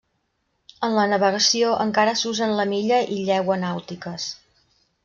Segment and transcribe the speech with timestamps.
[0.87, 4.31] En la navegació encara s'usen la milla i llegua nàutiques.